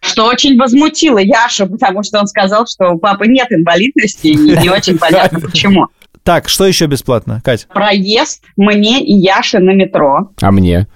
[0.00, 4.68] Что очень возмутило Яшу, потому что он сказал, что у папы нет инвалидности, и не
[4.68, 5.86] очень понятно почему.
[6.24, 7.68] Так, что еще бесплатно, Кать?
[7.68, 10.32] Проезд мне и Яше на метро.
[10.42, 10.88] А мне?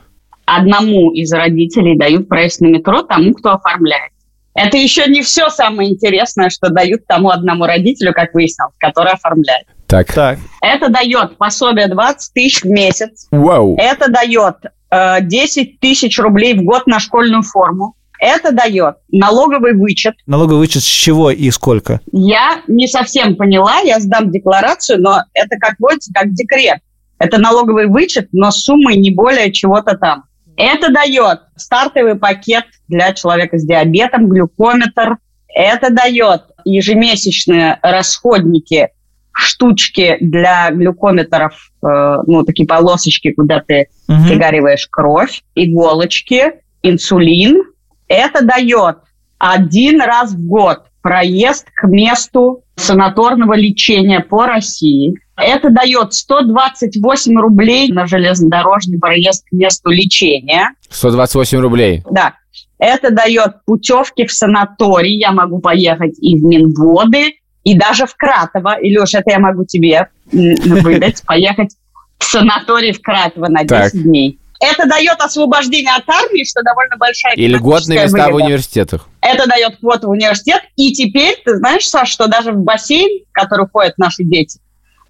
[0.45, 4.11] одному из родителей дают проезд на метро тому, кто оформляет.
[4.53, 9.69] Это еще не все самое интересное, что дают тому одному родителю, как выяснилось, который оформляет.
[9.95, 10.13] Так.
[10.13, 13.29] Так, Это дает пособие 20 тысяч в месяц.
[13.31, 13.77] Вау.
[13.79, 14.57] Это дает
[14.91, 17.95] э, 10 тысяч рублей в год на школьную форму.
[18.19, 20.15] Это дает налоговый вычет.
[20.27, 22.01] налоговый вычет с чего и сколько?
[22.11, 26.81] Я не совсем поняла, я сдам декларацию, но это, как водится, как декрет.
[27.19, 30.25] Это налоговый вычет, но с суммой не более чего-то там.
[30.57, 35.19] Это дает стартовый пакет для человека с диабетом, глюкометр.
[35.49, 38.89] Это дает ежемесячные расходники,
[39.35, 44.29] штучки для глюкометров, э, ну, такие полосочки, куда ты угу.
[44.29, 47.65] пригориваешь кровь, иголочки, инсулин.
[48.09, 48.99] Это дает
[49.39, 55.15] один раз в год проезд к месту санаторного лечения по России.
[55.37, 60.71] Это дает 128 рублей на железнодорожный проезд к месту лечения.
[60.89, 62.03] 128 рублей?
[62.11, 62.35] Да.
[62.79, 65.19] Это дает путевки в санаторий.
[65.19, 68.77] Я могу поехать и в Минводы, и даже в Кратово.
[68.81, 71.23] Илюш, это я могу тебе выдать.
[71.27, 71.75] Поехать
[72.19, 73.93] в санаторий в Кратово на 10 так.
[73.93, 74.39] дней.
[74.61, 78.33] Это дает освобождение от армии, что довольно большая И льготные места выгода.
[78.33, 79.09] в университетах.
[79.21, 80.63] Это дает квоту в университет.
[80.77, 84.61] И теперь, ты знаешь, Саш, что даже в бассейн, в который ходят наши дети,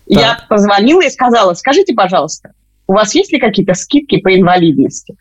[0.09, 0.23] так.
[0.23, 2.53] я позвонила и сказала, скажите, пожалуйста,
[2.87, 5.17] у вас есть ли какие-то скидки по инвалидности?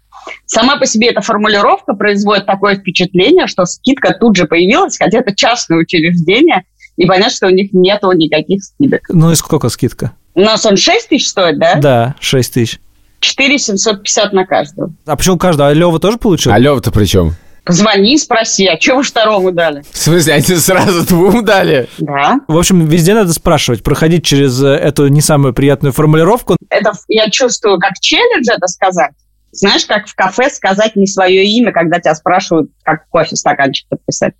[0.46, 5.36] Сама по себе эта формулировка производит такое впечатление, что скидка тут же появилась, хотя это
[5.36, 6.66] частное учреждение,
[6.98, 9.02] и понятно, что у них нету никаких скидок.
[9.10, 10.12] Ну и сколько скидка?
[10.36, 11.76] У нас он 6 тысяч стоит, да?
[11.76, 12.80] Да, 6 тысяч.
[13.20, 14.92] 4 750 на каждого.
[15.06, 15.70] А почему каждого?
[15.70, 16.52] А Лева тоже получил?
[16.52, 17.36] А Лева-то при чем?
[17.66, 19.84] Позвони, спроси, а что вы второму дали?
[19.90, 21.88] В смысле, они сразу двум дали?
[21.98, 22.42] Да.
[22.50, 26.58] В общем, везде надо спрашивать, проходить через э, эту не самую приятную формулировку.
[26.70, 29.14] Это я чувствую как челлендж это сказать.
[29.54, 34.34] Знаешь, как в кафе сказать не свое имя, когда тебя спрашивают, как кофе стаканчик подписать.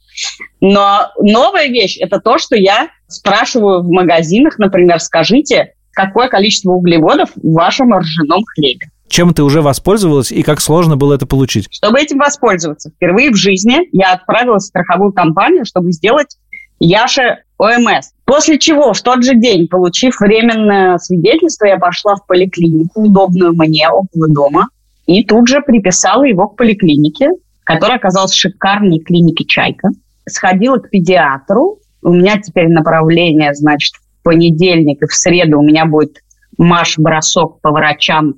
[0.60, 7.30] Но новая вещь– это то, что я спрашиваю в магазинах, например, скажите, какое количество углеводов
[7.36, 8.88] в вашем ржаном хлебе.
[9.08, 11.68] Чем ты уже воспользовалась и как сложно было это получить?
[11.70, 16.38] Чтобы этим воспользоваться, впервые в жизни я отправилась в страховую компанию, чтобы сделать
[16.80, 18.12] Яше ОМС.
[18.26, 23.88] После чего в тот же день, получив временное свидетельство, я пошла в поликлинику, удобную мне,
[23.88, 24.68] около дома,
[25.06, 27.32] и тут же приписала его к поликлинике,
[27.64, 29.90] которая оказалась шикарной клинике «Чайка».
[30.28, 31.80] Сходила к педиатру.
[32.02, 36.20] У меня теперь направление, значит, в понедельник и в среду у меня будет
[36.58, 38.36] марш-бросок по врачам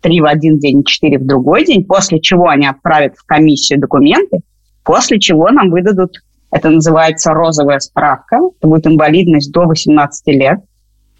[0.00, 4.38] три в один день, четыре в другой день, после чего они отправят в комиссию документы,
[4.84, 6.18] после чего нам выдадут,
[6.50, 10.60] это называется розовая справка, это будет инвалидность до 18 лет,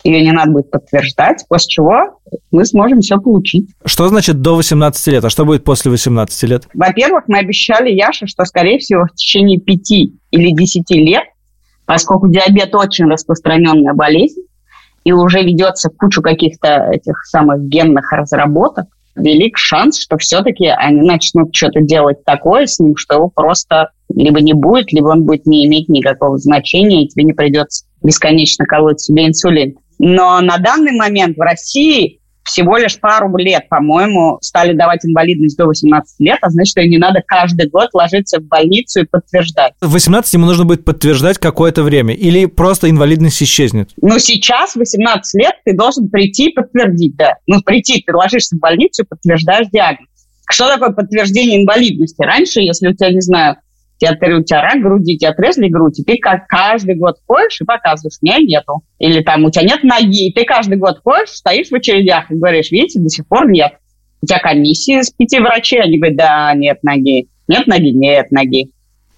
[0.04, 3.68] ее не надо будет подтверждать, после чего мы сможем все получить.
[3.84, 5.24] Что значит до 18 лет?
[5.24, 6.68] А что будет после 18 лет?
[6.74, 9.90] Во-первых, мы обещали Яше, что, скорее всего, в течение 5
[10.30, 11.24] или 10 лет,
[11.84, 14.42] поскольку диабет очень распространенная болезнь,
[15.04, 21.54] и уже ведется кучу каких-то этих самых генных разработок, велик шанс, что все-таки они начнут
[21.54, 25.66] что-то делать такое с ним, что его просто либо не будет, либо он будет не
[25.66, 29.76] иметь никакого значения, и тебе не придется бесконечно колоть себе инсулин.
[29.98, 35.66] Но на данный момент в России всего лишь пару лет, по-моему, стали давать инвалидность до
[35.66, 39.74] 18 лет, а значит, что не надо каждый год ложиться в больницу и подтверждать.
[39.80, 43.90] В 18 ему нужно будет подтверждать какое-то время или просто инвалидность исчезнет?
[44.00, 47.34] Ну, сейчас, 18 лет, ты должен прийти и подтвердить, да.
[47.46, 50.08] Ну, прийти, ты ложишься в больницу и подтверждаешь диагноз.
[50.50, 52.22] Что такое подтверждение инвалидности?
[52.22, 53.56] Раньше, если у тебя, не знаю,
[53.98, 58.18] тебе, тебя рак груди, тебе отрезали грудь, и ты как каждый год ходишь и показываешь,
[58.22, 58.82] меня нету.
[58.98, 62.34] Или там у тебя нет ноги, и ты каждый год ходишь, стоишь в очередях и
[62.34, 63.72] говоришь, видите, до сих пор нет.
[64.22, 67.28] У тебя комиссия из пяти врачей, они говорят, да, нет ноги.
[67.46, 68.70] Нет ноги, нет ноги.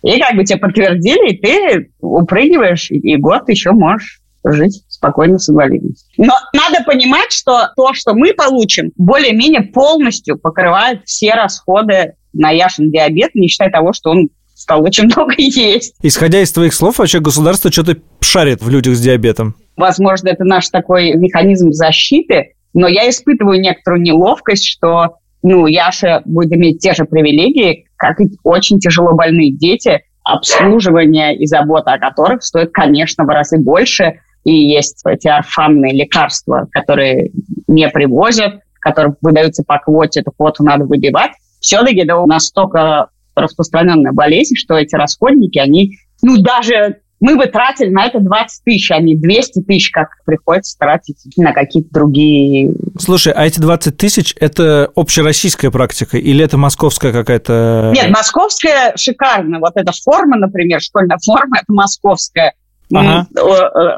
[0.02, 5.50] И как бы тебе подтвердили, и ты упрыгиваешь, и год еще можешь жить спокойно с
[5.50, 6.08] инвалидностью.
[6.16, 12.90] Но надо понимать, что то, что мы получим, более-менее полностью покрывает все расходы на Яшин
[12.90, 15.94] диабет, не считая того, что он стал очень много есть.
[16.02, 19.56] Исходя из твоих слов, вообще государство что-то шарит в людях с диабетом.
[19.76, 26.52] Возможно, это наш такой механизм защиты, но я испытываю некоторую неловкость, что ну, Яша будет
[26.52, 32.42] иметь те же привилегии, как и очень тяжело больные дети, обслуживание и забота о которых
[32.42, 34.20] стоит, конечно, в разы больше.
[34.44, 37.30] И есть эти орфанные лекарства, которые
[37.66, 41.32] не привозят, которые выдаются по квоте, эту квоту надо выбивать.
[41.60, 43.08] Все-таки это настолько
[43.40, 48.90] распространенная болезнь, что эти расходники, они, ну, даже мы бы тратили на это 20 тысяч,
[48.90, 52.72] а не 200 тысяч, как приходится тратить на какие-то другие...
[52.98, 57.92] Слушай, а эти 20 тысяч– это общероссийская практика или это московская какая-то...
[57.94, 59.60] Нет, московская шикарная.
[59.60, 62.54] Вот эта форма, например, школьная форма– это московская.
[62.92, 63.26] Ага.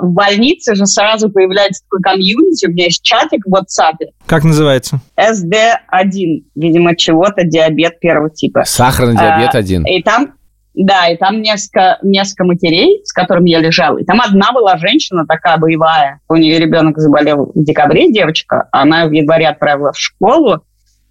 [0.01, 4.09] В больнице же сразу появляется такой комьюнити, у меня есть чатик в WhatsApp.
[4.27, 5.01] Как называется?
[5.17, 8.65] СД1, видимо, чего-то, диабет первого типа.
[8.65, 9.85] Сахарный диабет 1.
[9.87, 10.35] А, и там,
[10.75, 13.99] да, и там несколько, несколько матерей, с которыми я лежала.
[13.99, 16.21] И там одна была женщина такая боевая.
[16.29, 18.69] У нее ребенок заболел в декабре, девочка.
[18.73, 20.63] Она в январе отправила в школу.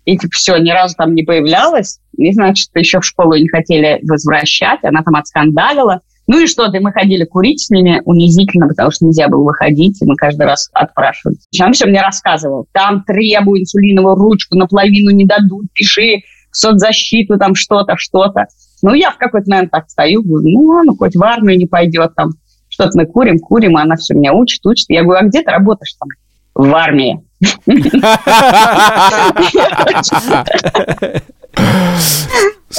[0.05, 1.99] и типа все, ни разу там не появлялась.
[2.17, 6.01] И, значит, еще в школу не хотели возвращать, она там отскандалила.
[6.31, 10.05] Ну и что-то, мы ходили курить с ними унизительно, потому что нельзя было выходить, и
[10.05, 11.35] мы каждый раз отпрашивали.
[11.61, 12.67] Он все мне рассказывал.
[12.71, 18.45] Там требую инсулиновую ручку, наполовину не дадут, пиши в соцзащиту, там что-то, что-то.
[18.81, 22.15] Ну, я в какой-то момент так стою, говорю, ну, ну, хоть в армию не пойдет,
[22.15, 22.29] там,
[22.69, 24.85] что-то мы курим, курим, а она все меня учит, учит.
[24.87, 26.07] Я говорю, а где ты работаешь там?
[26.55, 27.19] В армии.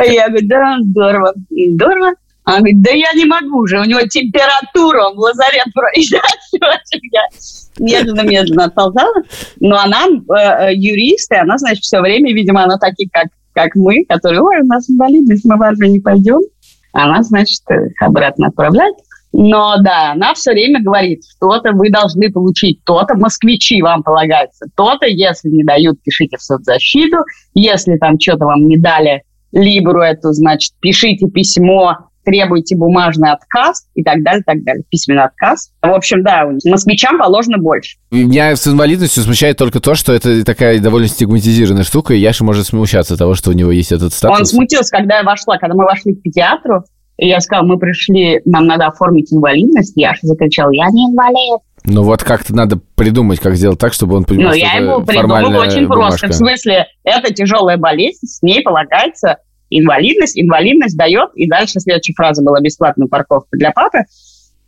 [0.02, 2.12] Я говорю, да, здорово, здорово.
[2.44, 6.24] Она говорит, да я не могу уже, у него температура, он в лазарет проезжает.
[7.12, 7.22] Я
[7.78, 9.14] медленно-медленно отползала.
[9.60, 14.04] Но она э, юрист, и она, значит, все время, видимо, она такие, как, как мы,
[14.08, 16.40] которые, ой, у нас инвалидность, мы в армию не пойдем.
[16.92, 18.96] Она, значит, их обратно отправляет.
[19.32, 25.06] Но да, она все время говорит, что-то вы должны получить, то-то москвичи вам полагается, то-то,
[25.06, 27.16] если не дают, пишите в соцзащиту,
[27.54, 34.02] если там что-то вам не дали, Либру эту, значит, пишите письмо, требуйте бумажный отказ и
[34.02, 34.84] так далее, так далее.
[34.90, 35.70] Письменный отказ.
[35.82, 37.96] В общем, да, москвичам положено больше.
[38.10, 42.66] Меня с инвалидностью смущает только то, что это такая довольно стигматизированная штука, и Яша может
[42.66, 44.38] смущаться того, что у него есть этот статус.
[44.38, 46.84] Он смутился, когда я вошла, когда мы вошли к педиатру,
[47.18, 49.92] и я сказала, мы пришли, нам надо оформить инвалидность.
[49.96, 51.60] Яша закричал, я не инвалид.
[51.84, 55.62] Ну вот как-то надо придумать, как сделать так, чтобы он понимал, Ну, я ему придумала
[55.62, 56.20] очень бумажка.
[56.20, 56.28] просто.
[56.28, 59.38] В смысле, это тяжелая болезнь, с ней полагается
[59.78, 60.38] инвалидность.
[60.38, 63.98] Инвалидность дает, и дальше следующая фраза была бесплатная парковка для папы.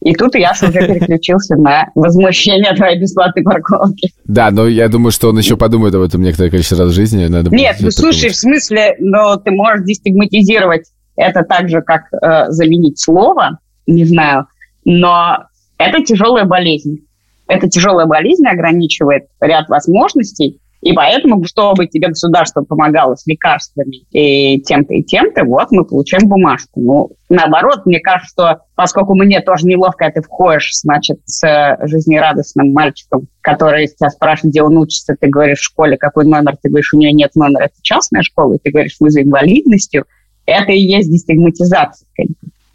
[0.03, 4.13] И тут я уже переключился на возмущение твоей бесплатной парковки.
[4.27, 7.27] Да, но я думаю, что он еще подумает об этом некоторое количество раз в жизни.
[7.27, 10.85] Надо Нет, ну слушай, в смысле, но ты можешь дестигматизировать
[11.17, 14.47] это так же, как э, заменить слово, не знаю,
[14.85, 15.45] но
[15.79, 17.07] это тяжелая болезнь.
[17.47, 24.61] Эта тяжелая болезнь ограничивает ряд возможностей, и поэтому, чтобы тебе государство помогало с лекарствами и
[24.61, 26.79] тем-то и тем-то, вот мы получаем бумажку.
[26.79, 33.29] Ну, наоборот, мне кажется, что поскольку мне тоже неловко, ты входишь, значит, с жизнерадостным мальчиком,
[33.41, 36.99] который тебя спрашивает, где он учится, ты говоришь в школе, какой номер, ты говоришь, у
[36.99, 40.05] него нет номера, это частная школа, и ты говоришь, мы за инвалидностью,
[40.45, 42.07] это и есть дестигматизация.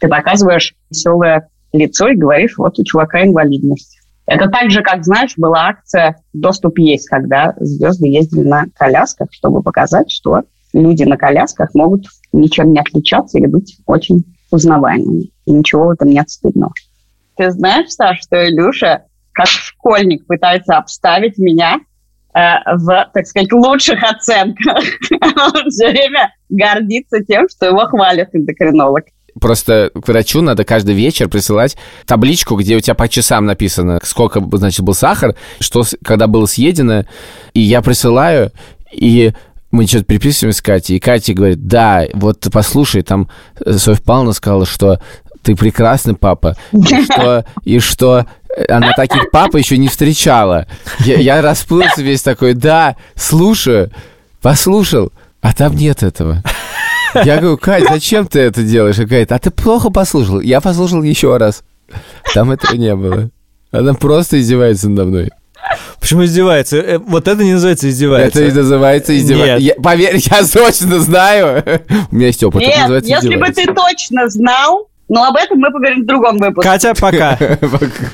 [0.00, 3.99] Ты показываешь веселое лицо и говоришь, вот у чувака инвалидность.
[4.30, 9.60] Это так же, как, знаешь, была акция «Доступ есть», когда звезды ездили на колясках, чтобы
[9.60, 15.30] показать, что люди на колясках могут ничем не отличаться или быть очень узнаваемыми.
[15.46, 16.72] И ничего в этом нет стыдного.
[17.36, 21.80] Ты знаешь, Саш, что Илюша, как школьник, пытается обставить меня
[22.32, 22.38] э,
[22.76, 24.84] в, так сказать, лучших оценках.
[25.10, 29.06] Он все время гордится тем, что его хвалят эндокринолог.
[29.40, 31.76] Просто к врачу надо каждый вечер присылать
[32.06, 37.04] табличку, где у тебя по часам написано, сколько, значит, был сахар, что когда было съедено.
[37.54, 38.52] И я присылаю,
[38.92, 39.32] и
[39.70, 43.28] мы что-то переписываем с Катей, и Катя говорит, да, вот послушай, там
[43.64, 45.00] э, Софья Павловна сказала, что
[45.42, 48.26] ты прекрасный папа, и что, и что
[48.68, 50.66] она таких папа еще не встречала.
[51.00, 53.90] Я, я расплылся весь такой, да, слушаю,
[54.42, 56.42] послушал, а там нет этого.
[57.14, 58.98] Я говорю, Кать, зачем ты это делаешь?
[58.98, 60.40] Она говорит, а ты плохо послушал.
[60.40, 61.62] Я послушал еще раз.
[62.34, 63.30] Там этого не было.
[63.72, 65.30] Она просто издевается надо мной.
[66.00, 66.78] Почему издевается?
[66.78, 68.42] Э, вот это не называется издевается.
[68.42, 69.58] Это называется издевается.
[69.58, 71.62] Я, поверь, я точно знаю.
[72.10, 72.62] У меня есть опыт.
[72.62, 76.68] Нет, если бы ты точно знал, но об этом мы поговорим в другом выпуске.
[76.68, 77.36] Катя, пока.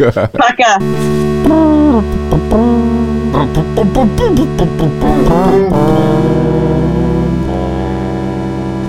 [0.03, 0.31] Пока.
[0.33, 0.79] Пока.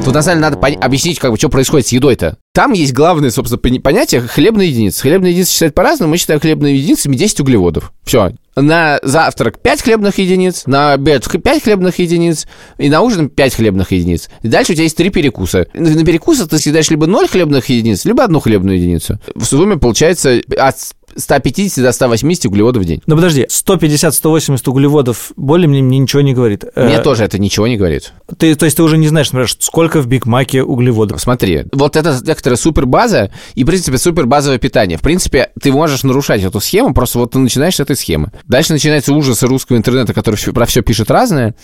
[0.08, 2.38] Тут на самом деле надо пон- объяснить, как бы, что происходит с едой-то.
[2.54, 5.02] Там есть главное, собственно, понятие хлебная единица.
[5.02, 6.12] Хлебная единица считают по-разному.
[6.12, 7.91] Мы считаем хлебными единицами 10 углеводов.
[8.06, 8.32] Все.
[8.56, 13.91] На завтрак 5 хлебных единиц, на обед 5 хлебных единиц, и на ужин 5 хлебных
[13.91, 14.30] единиц.
[14.43, 15.67] И дальше у тебя есть 3 перекуса.
[15.74, 19.20] На перекусы ты съедаешь либо 0 хлебных единиц, либо одну хлебную единицу.
[19.36, 20.76] В сумме получается от
[21.18, 23.02] 150 до 180 углеводов в день.
[23.06, 26.66] Ну подожди, 150-180 углеводов более мне, мне ничего не говорит.
[26.76, 28.14] Мне э, тоже это ничего не говорит.
[28.38, 31.20] Ты, то есть ты уже не знаешь, например, сколько в Биг Маке углеводов?
[31.20, 34.98] Смотри, вот это некоторая супербаза и, в принципе, супербазовое питание.
[34.98, 38.32] В принципе, ты можешь нарушать эту схему, просто вот ты начинаешь с этой схемы.
[38.46, 41.56] Дальше начинается ужасы русского интернета, который про все пишет разное.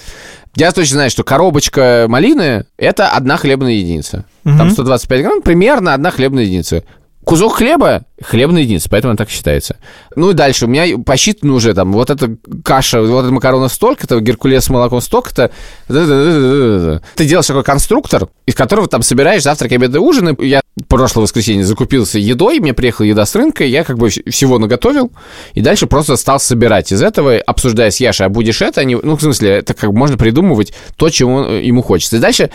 [0.56, 4.26] Я точно знаю, что коробочка малины– это одна хлебная единица.
[4.46, 4.58] Угу.
[4.58, 6.84] Там 125 грамм, примерно одна хлебная единица
[7.26, 9.78] Кусок хлеба– хлебная единица, поэтому она так считается.
[10.16, 10.66] Ну и дальше.
[10.66, 15.02] У меня посчитано уже там вот эта каша, вот эта макарона столько-то, геркулес с молоком
[15.02, 15.52] столько-то.
[15.88, 20.36] Ты делаешь такой конструктор, из которого там собираешь завтрак, обед и ужин.
[20.40, 25.12] Я прошлое воскресенье закупился едой, мне приехала еда с рынка, я как бы всего наготовил,
[25.54, 28.84] и дальше просто стал собирать из этого, обсуждая с Яшей, а будешь это?
[28.84, 32.18] Ну, в смысле, это как можно придумывать то, чему ему хочется.
[32.18, 32.50] И дальше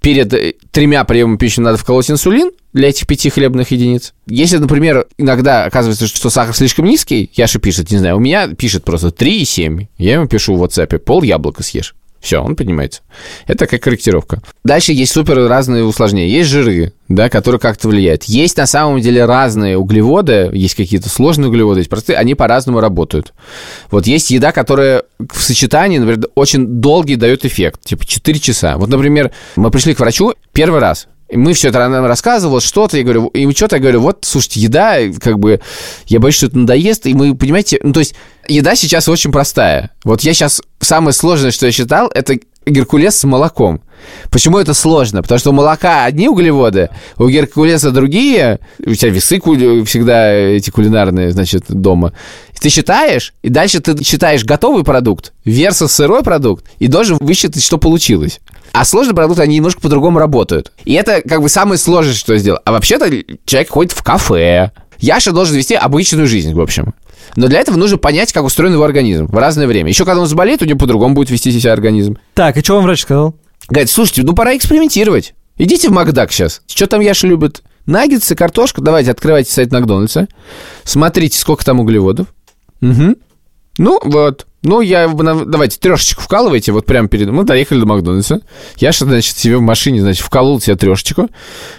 [0.00, 4.14] перед э, тремя приемами пищи надо вколоть инсулин для этих пяти хлебных единиц.
[4.26, 8.84] Если, например, иногда оказывается, что сахар слишком низкий, Яша пишет, не знаю, у меня пишет
[8.84, 9.88] просто 3,7.
[9.98, 11.94] Я ему пишу в WhatsApp, пол яблока съешь.
[12.20, 13.00] Все, он поднимается.
[13.46, 14.42] Это как корректировка.
[14.62, 16.28] Дальше есть супер разные усложнения.
[16.28, 18.24] Есть жиры, да, которые как-то влияют.
[18.24, 23.32] Есть на самом деле разные углеводы, есть какие-то сложные углеводы, есть простые, они по-разному работают.
[23.90, 28.76] Вот есть еда, которая в сочетании, например, очень долгий дает эффект, типа 4 часа.
[28.76, 32.96] Вот, например, мы пришли к врачу первый раз, и мы все это нам рассказывал, что-то,
[32.96, 35.60] я говорю, и что-то я говорю, вот, слушайте, еда, как бы,
[36.06, 38.14] я боюсь, что это надоест, и мы, понимаете, ну, то есть,
[38.48, 39.90] еда сейчас очень простая.
[40.02, 42.38] Вот я сейчас, самое сложное, что я считал, это
[42.70, 43.82] геркулес с молоком.
[44.30, 45.22] Почему это сложно?
[45.22, 49.38] Потому что у молока одни углеводы, у геркулеса другие, у тебя весы
[49.84, 52.12] всегда эти кулинарные, значит, дома.
[52.60, 57.78] Ты считаешь, и дальше ты считаешь готовый продукт versus сырой продукт, и должен высчитать, что
[57.78, 58.40] получилось.
[58.72, 60.72] А сложные продукты, они немножко по-другому работают.
[60.84, 62.60] И это как бы самое сложное, что сделал.
[62.64, 63.10] А вообще-то
[63.44, 64.70] человек ходит в кафе.
[65.00, 66.94] Яша должен вести обычную жизнь, в общем.
[67.36, 69.88] Но для этого нужно понять, как устроен его организм в разное время.
[69.88, 72.18] Еще когда он заболеет, у него по-другому будет вести себя организм.
[72.34, 73.34] Так, и что вам врач сказал?
[73.68, 75.34] Говорит, слушайте, ну пора экспериментировать.
[75.56, 76.62] Идите в Макдак сейчас.
[76.66, 77.62] Что там Яша любит?
[77.86, 78.80] Наггетсы, картошка.
[78.80, 80.28] Давайте, открывайте сайт Макдональдса.
[80.84, 82.28] Смотрите, сколько там углеводов.
[82.80, 83.16] Угу.
[83.78, 84.46] Ну, вот.
[84.62, 87.30] Ну, я, давайте, трешечку вкалывайте, вот прямо перед...
[87.30, 88.42] Мы доехали до Макдональдса.
[88.76, 91.30] Я, что значит, себе в машине, значит, вколол себе трешечку.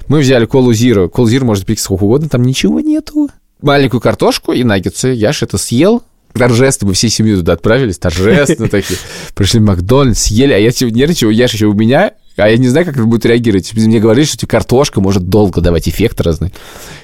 [0.07, 1.07] Мы взяли колу Зиро.
[1.07, 3.29] Колу Зиро может пить сколько угодно, там ничего нету.
[3.61, 5.09] Маленькую картошку и наггетсы.
[5.09, 6.01] Я же это съел,
[6.33, 8.99] торжественно, мы всей семьей туда отправились, торжественно такие.
[9.35, 12.57] Пришли в Макдональдс, съели, а я типа нервничаю, я же еще у меня, а я
[12.57, 13.73] не знаю, как это будет реагировать.
[13.73, 16.53] Мне говорили, что типа, картошка может долго давать эффект разный.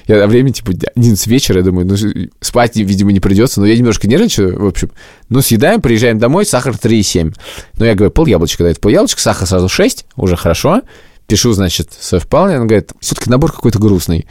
[0.06, 1.96] Я, а время, типа, 11 вечера, я думаю, ну,
[2.40, 4.90] спать, видимо, не придется, но я немножко нервничаю, в общем.
[5.28, 7.34] Ну, съедаем, приезжаем домой, сахар 3,7.
[7.78, 10.82] Ну, я говорю, пол яблочка дает, пол яблочка, сахар сразу 6, уже хорошо.
[11.26, 14.26] Пишу, значит, совпал, он говорит, все-таки набор какой-то грустный.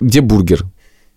[0.00, 0.66] Где бургер?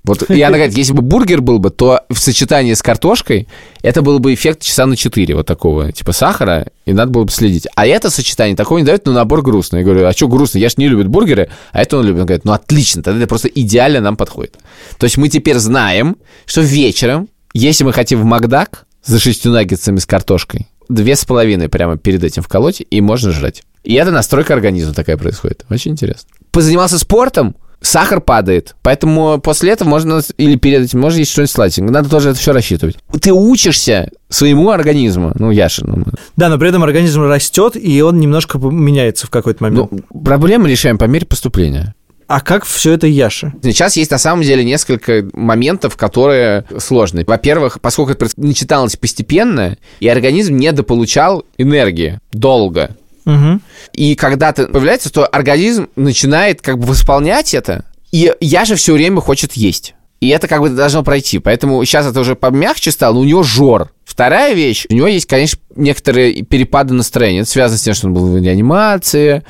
[0.07, 3.47] Вот и она говорит, если бы бургер был бы, то в сочетании с картошкой
[3.81, 7.31] это был бы эффект часа на 4 вот такого, типа сахара, и надо было бы
[7.31, 7.67] следить.
[7.75, 9.79] А это сочетание такого не дает, но набор грустный.
[9.79, 10.59] Я говорю, а что грустно?
[10.59, 12.21] Я ж не любит бургеры, а это он любит.
[12.21, 14.55] Он говорит, ну отлично, тогда это просто идеально нам подходит.
[14.97, 19.99] То есть мы теперь знаем, что вечером, если мы хотим в Макдак за шестью наггетсами
[19.99, 23.63] с картошкой, две с половиной прямо перед этим вколоть, и можно жрать.
[23.83, 25.65] И это настройка организма такая происходит.
[25.69, 26.29] Очень интересно.
[26.51, 28.75] Позанимался спортом, сахар падает.
[28.81, 31.91] Поэтому после этого можно, или перед этим, можно есть что-нибудь сладенькое.
[31.91, 32.97] Надо тоже это все рассчитывать.
[33.21, 35.31] Ты учишься своему организму.
[35.35, 35.85] Ну, Яша.
[35.85, 36.03] Ну,
[36.35, 39.91] да, но при этом организм растет, и он немножко меняется в какой-то момент.
[39.91, 41.93] Ну, проблемы решаем по мере поступления.
[42.27, 43.53] А как все это Яша?
[43.63, 47.23] Сейчас есть на самом деле несколько моментов, которые сложны.
[47.25, 52.97] Во-первых, поскольку это не читалось постепенно, и организм недополучал энергии долго.
[53.27, 53.59] Угу.
[53.93, 58.93] И когда это появляется, то организм начинает как бы восполнять это, и я же все
[58.93, 59.93] время хочет есть.
[60.21, 61.37] И это как бы должно пройти.
[61.37, 63.91] Поэтому сейчас это уже помягче стало, но у него жор.
[64.03, 67.41] Вторая вещь, у него есть, конечно, некоторые перепады настроения.
[67.41, 69.43] Это связано с тем, что он был в реанимации,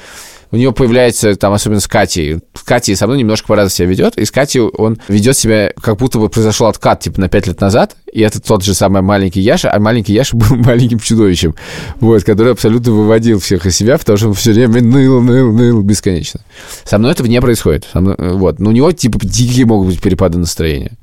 [0.51, 4.25] у него появляется, там, особенно с Катей, Катей со мной немножко по-разному себя ведет, и
[4.25, 7.95] с Катей он ведет себя, как будто бы произошел откат, типа, на пять лет назад,
[8.11, 11.55] и это тот же самый маленький Яша, а маленький Яша был маленьким чудовищем,
[11.99, 15.81] вот, который абсолютно выводил всех из себя, потому что он все время ныл, ныл, ныл
[15.81, 16.41] бесконечно.
[16.83, 17.85] Со мной этого не происходит.
[17.91, 18.59] Со мной, вот.
[18.59, 20.93] Но у него, типа, дикие могут быть перепады настроения.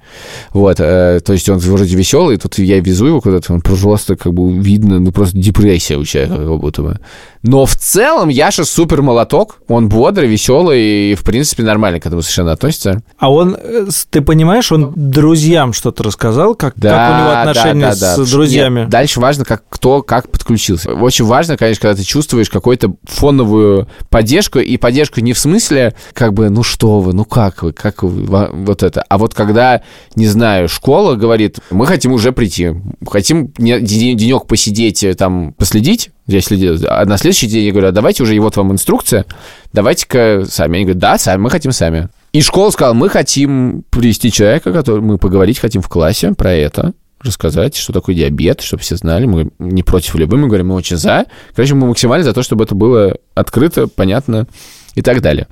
[0.53, 0.77] Вот.
[0.81, 4.53] Э, то есть он вроде веселый, тут я везу его куда-то, он просто, как бы,
[4.59, 6.99] видно, ну, просто депрессия у человека, как будто бы.
[7.43, 9.03] Но в целом Яша супер
[9.35, 13.03] молоток, он бодрый, веселый и, в принципе, нормально к этому совершенно относится.
[13.19, 17.81] А он, э, ты понимаешь, он друзьям что-то рассказал, как, да, как у него отношения
[17.81, 18.25] да, да, да.
[18.25, 18.81] с друзьями?
[18.81, 20.93] Нет, дальше важно, как кто как подключился.
[20.93, 26.33] Очень важно, конечно, когда ты чувствуешь какую-то фоновую поддержку, и поддержку не в смысле, как
[26.33, 29.83] бы, ну что вы, ну как вы, как вы, вот это, а вот когда,
[30.17, 32.73] не знаю, школа говорит, мы хотим уже прийти,
[33.09, 36.79] хотим денек посидеть, э, там, последить, я следил.
[36.89, 39.27] А на следующий день я говорю, а давайте уже, и вот вам инструкция,
[39.73, 40.77] давайте-ка сами.
[40.77, 42.09] Они говорят, да, сами, мы хотим сами.
[42.33, 46.95] И школа сказала, мы хотим привести человека, который мы поговорить хотим в классе про это,
[47.21, 49.27] рассказать, что такое диабет, чтобы все знали.
[49.27, 51.27] Мы не против любым, мы говорим, мы очень за.
[51.55, 54.47] Короче, мы максимально за то, чтобы это было открыто, понятно
[54.95, 55.47] и так далее.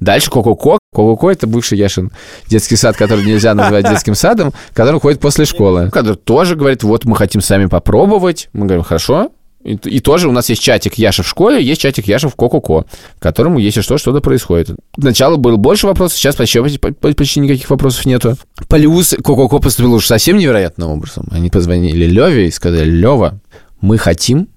[0.00, 0.78] Дальше Кококо.
[0.92, 2.12] Кококо— это бывший Яшин
[2.46, 5.90] детский сад, который нельзя называть детским садом, который ходит после школы.
[5.90, 8.48] Который тоже говорит, вот мы хотим сами попробовать.
[8.52, 9.32] Мы говорим, хорошо,
[9.62, 12.84] и, и тоже у нас есть чатик Яша в школе, есть чатик Яша в Кококо,
[13.20, 14.70] в если что, что-то происходит.
[14.98, 18.36] Сначала было больше вопросов, сейчас почти, почти никаких вопросов нету.
[18.68, 21.26] Плюс Кококо поступил уж совсем невероятным образом.
[21.30, 23.40] Они позвонили Леве и сказали, Лева,
[23.80, 24.48] мы хотим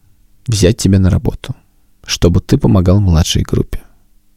[0.48, 1.56] взять тебя на работу,
[2.06, 3.82] чтобы ты помогал младшей группе.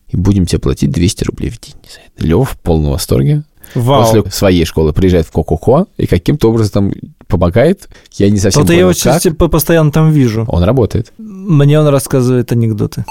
[0.09, 1.75] И будем тебе платить 200 рублей в день.
[2.19, 3.43] Лев в полном восторге.
[3.75, 4.03] Вау.
[4.03, 6.93] После своей школы приезжает в Кококо и каким-то образом там
[7.27, 7.89] помогает.
[8.13, 9.23] Я не совсем я понял, его как.
[9.23, 10.45] типа, постоянно там вижу.
[10.49, 11.13] Он работает.
[11.19, 13.05] Мне он рассказывает анекдоты.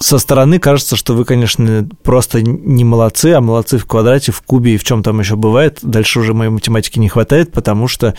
[0.00, 4.74] Со стороны кажется, что вы, конечно, просто не молодцы, а молодцы в квадрате, в кубе
[4.74, 5.80] и в чем там еще бывает.
[5.82, 8.14] Дальше уже моей математики не хватает, потому что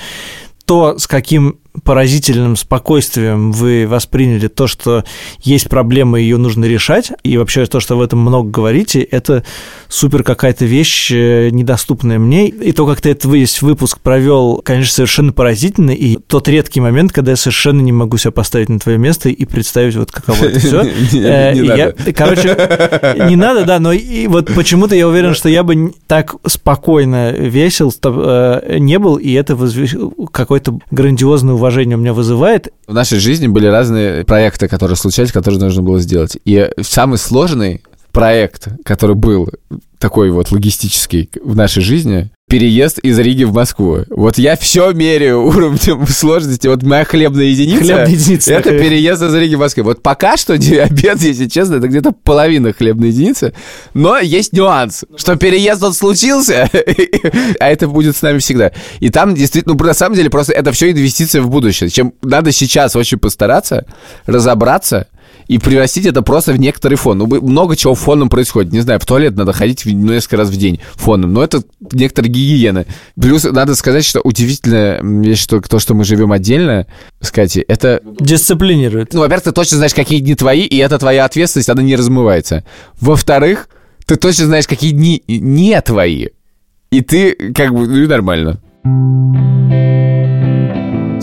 [0.65, 5.03] то, с каким поразительным спокойствием вы восприняли то, что
[5.39, 9.43] есть проблема, ее нужно решать, и вообще то, что в этом много говорите, это
[9.87, 12.47] супер какая-то вещь, э, недоступная мне.
[12.47, 17.11] И то, как ты этот весь выпуск провел, конечно, совершенно поразительно, и тот редкий момент,
[17.11, 20.59] когда я совершенно не могу себя поставить на твое место и представить, вот каково это
[20.59, 20.83] все.
[21.13, 22.13] Надо.
[22.13, 27.31] Короче, не надо, да, но и вот почему-то я уверен, что я бы так спокойно
[27.31, 29.57] весел э, не был, и это
[30.31, 32.69] какое-то грандиозное уважение у меня вызывает.
[32.87, 36.37] В нашей жизни были разные проекты, которые случались, которые нужно было сделать.
[36.45, 39.49] И самый сложный проект, который был
[39.99, 43.99] такой вот логистический в нашей жизни, переезд из Риги в Москву.
[44.09, 46.67] Вот я все меряю уровнем сложности.
[46.67, 48.53] Вот моя хлебная единица, Хлебная единица.
[48.53, 49.83] это переезд из Риги в Москву.
[49.83, 53.53] Вот пока что диабет, если честно, это где-то половина хлебной единицы.
[53.93, 56.69] Но есть нюанс, что переезд он случился,
[57.59, 58.71] а это будет с нами всегда.
[58.99, 61.89] И там действительно, ну, на самом деле, просто это все инвестиция в будущее.
[61.89, 63.85] Чем надо сейчас очень постараться,
[64.25, 65.07] разобраться,
[65.49, 67.17] и превратить это просто в некоторый фон.
[67.17, 68.71] Ну, много чего фоном происходит.
[68.71, 71.33] Не знаю, в туалет надо ходить ну, несколько раз в день фоном.
[71.33, 72.85] Но это некоторые гигиены.
[73.19, 76.85] Плюс надо сказать, что удивительная вещь, что то, что мы живем отдельно,
[77.31, 79.13] Катей, это Дисциплинирует.
[79.13, 82.63] ну, во-первых, ты точно знаешь, какие дни твои, и это твоя ответственность, она не размывается.
[83.01, 83.69] Во-вторых,
[84.05, 86.27] ты точно знаешь, какие дни не твои.
[86.91, 88.61] И ты, как бы, ну и нормально.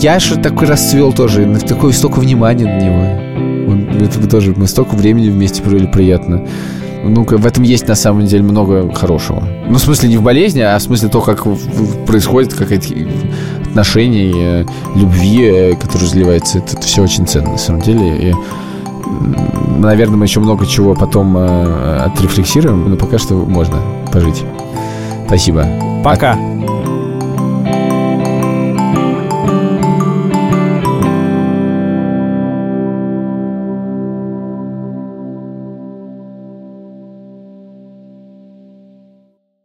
[0.01, 3.46] Я же такой расцвел тоже, на такое столько внимания на него.
[3.67, 6.47] Он, это тоже, мы столько времени вместе провели приятно.
[7.03, 9.43] Ну, в этом есть на самом деле много хорошего.
[9.67, 11.45] Ну, в смысле, не в болезни, а в смысле то, как
[12.05, 13.11] происходит какие-то
[13.69, 14.65] отношения, э,
[14.95, 16.59] любви, э, которые разливается.
[16.59, 18.31] Это, все очень ценно, на самом деле.
[18.31, 18.35] И,
[19.77, 23.77] наверное, мы еще много чего потом э, отрефлексируем, но пока что можно
[24.11, 24.43] пожить.
[25.27, 25.67] Спасибо.
[26.03, 26.37] Пока.